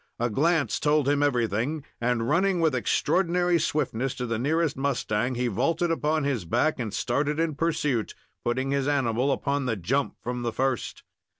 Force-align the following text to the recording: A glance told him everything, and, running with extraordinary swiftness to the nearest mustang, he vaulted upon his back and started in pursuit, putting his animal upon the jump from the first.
A 0.17 0.31
glance 0.31 0.79
told 0.79 1.07
him 1.07 1.21
everything, 1.21 1.85
and, 2.01 2.27
running 2.27 2.59
with 2.59 2.73
extraordinary 2.73 3.59
swiftness 3.59 4.15
to 4.15 4.25
the 4.25 4.39
nearest 4.39 4.75
mustang, 4.75 5.35
he 5.35 5.45
vaulted 5.47 5.91
upon 5.91 6.23
his 6.23 6.43
back 6.43 6.79
and 6.79 6.91
started 6.91 7.39
in 7.39 7.53
pursuit, 7.53 8.15
putting 8.43 8.71
his 8.71 8.87
animal 8.87 9.31
upon 9.31 9.67
the 9.67 9.75
jump 9.75 10.15
from 10.23 10.41
the 10.41 10.51
first. 10.51 11.03